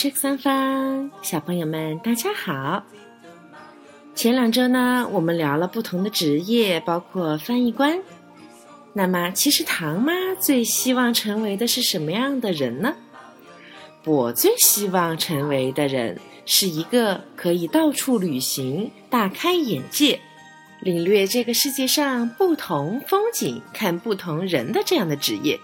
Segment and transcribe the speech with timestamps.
[0.00, 2.80] 是三方小朋友们，大家好。
[4.14, 7.98] 前两周呢，我们聊了不同的职业，包括翻译官。
[8.92, 12.94] 那么，其实唐妈最希望成为的是什么样的人呢？
[14.04, 20.20] 我最希望成为的人是一个可以到处旅行、大开眼界、
[20.80, 25.58] 领略这个世界上不同风景、看不同人的这样的职业。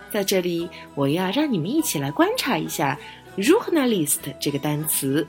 [0.09, 2.97] 在这里我要让你们一起来观察一下
[3.37, 5.27] “journalist” 这个单词，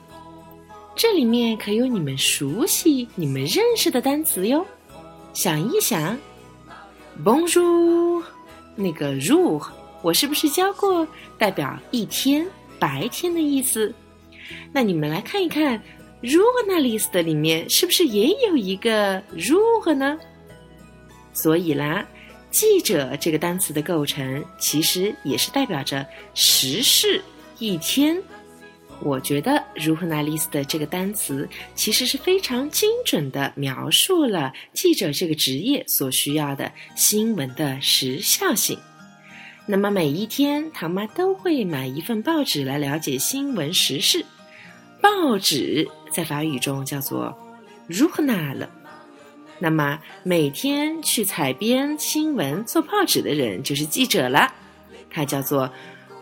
[0.94, 4.64] 这里面可有你们熟悉、你们认识的单词哟。
[5.32, 6.16] 想一想
[7.24, 8.22] ，Bonjour，
[8.76, 9.60] 那个 “jour”
[10.02, 12.46] 我是不是教过，代表一天、
[12.78, 13.92] 白天的意思？
[14.72, 15.82] 那你们来看一看
[16.22, 20.16] “journalist” 里面是不是也有一个 “jour” 呢？
[21.32, 22.06] 所以啦。
[22.50, 27.22] 记者这个单词的构成，其实也是代表着时事
[27.58, 28.20] 一天。
[29.02, 38.78] 我觉得 “journalist” 这个单词其实是非常精准的描述了记者这个职业所需要的新闻的时效性。
[39.64, 44.22] 那么每一天，唐妈都会买一份报纸来了解新闻时事。
[45.00, 47.34] 报纸在法语中叫做
[47.88, 48.66] “journal”。
[49.62, 54.52] 那么每天去采编新闻、做报纸的人就是记者了，
[55.10, 55.70] 他叫做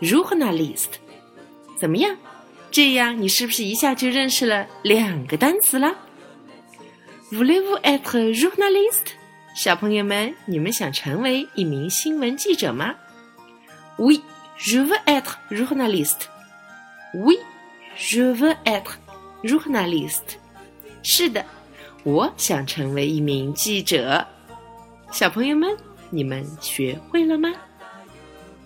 [0.01, 0.99] journalist。
[1.77, 2.15] 怎么样？
[2.69, 5.95] 这样你是不是一下就认识了两个单词了
[7.31, 9.13] ？Voulez-vous être journalist？
[9.55, 12.93] 小朋友们，你们想成为一名新闻记者吗
[13.97, 16.27] ？Oui，je veux être journaliste。
[17.15, 18.97] Oui，je veux être
[19.43, 20.37] journaliste。
[21.01, 21.45] 是的。
[22.03, 24.25] 我想成为一名记者，
[25.11, 25.69] 小朋友们，
[26.09, 27.51] 你们学会了吗？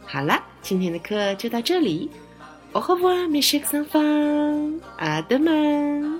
[0.05, 2.09] 好了，今天的课就到这里。
[2.73, 4.79] Au revoir, mes chers enfants.
[4.97, 6.19] À demain.